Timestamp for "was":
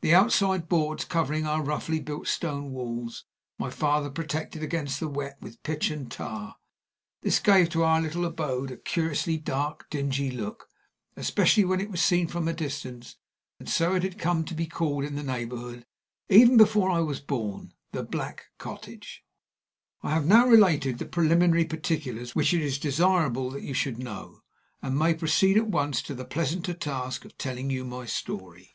11.90-12.02, 17.00-17.20